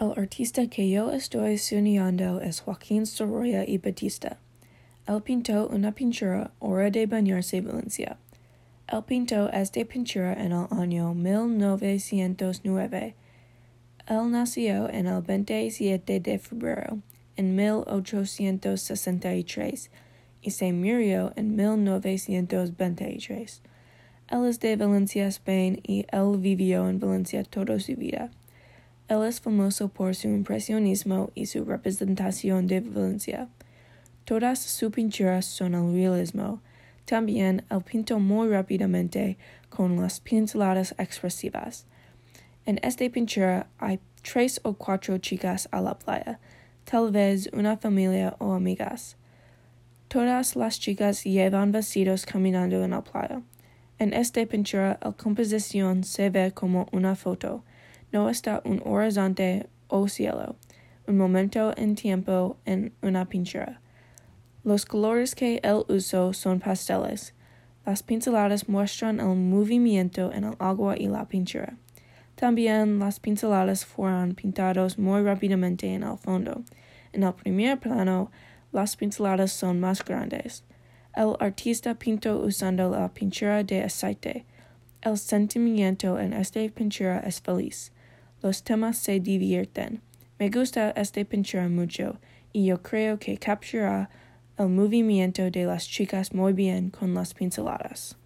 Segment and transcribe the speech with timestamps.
[0.00, 4.38] El artista que yo estoy soñando es Joaquín Sorolla y Batista.
[5.08, 8.16] Él pintó una pintura Hora de bañarse Valencia.
[8.86, 13.16] Él pintó esta pintura en el año 1909.
[14.06, 17.00] Él nació en el 27 de febrero
[17.34, 19.90] en 1863
[20.42, 23.62] y se murió en 1923.
[24.30, 28.30] Él es de Valencia, Spain, y él vivió en Valencia toda su vida.
[29.08, 33.48] Él es famoso por su impresionismo y su representación de Valencia.
[34.24, 36.60] Todas sus pinturas son el realismo.
[37.06, 39.38] También él pintó muy rápidamente
[39.70, 41.86] con las pinceladas expresivas.
[42.66, 46.38] En esta pintura hay tres o cuatro chicas a la playa,
[46.84, 49.16] tal vez una familia o amigas.
[50.08, 53.40] Todas las chicas llevan vestidos caminando en la playa.
[53.98, 57.64] En esta pintura la composición se ve como una foto
[58.12, 60.56] no está un horizonte o cielo,
[61.06, 63.80] un momento en tiempo en una pintura.
[64.64, 67.34] Los colores que él usó son pasteles.
[67.86, 71.76] Las pinceladas muestran el movimiento en el agua y la pintura.
[72.34, 76.62] También las pinceladas fueron pintados muy rápidamente en el fondo.
[77.12, 78.30] En el primer plano,
[78.72, 80.64] las pinceladas son más grandes.
[81.16, 84.44] El artista pintó usando la pintura de aceite.
[85.00, 87.92] El sentimiento en esta pintura es feliz.
[88.42, 90.02] Los temas se divierten.
[90.38, 92.20] Me gusta esta pintura mucho
[92.52, 94.10] y yo creo que captura
[94.58, 98.17] el movimiento de las chicas muy bien con las pinceladas.